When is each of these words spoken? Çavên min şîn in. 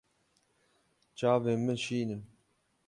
Çavên 1.17 1.59
min 1.65 1.77
şîn 1.83 2.09
in. 2.15 2.21